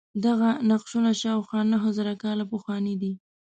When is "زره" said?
1.97-2.13